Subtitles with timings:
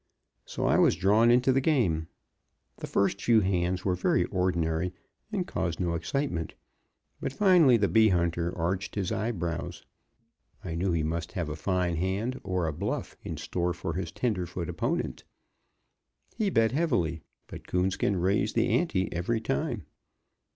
[0.45, 2.07] So I was drawn into the game.
[2.77, 4.93] The first few hands were very ordinary,
[5.31, 6.55] and caused no excitement.
[7.19, 9.85] But finally the bee hunter, arched his eyebrows;
[10.63, 14.11] I knew he must have a fine hand or a bluff, in store for his
[14.11, 15.23] tenderfoot opponent.
[16.35, 19.85] He bet heavily, but Coonskin raised the ante every time.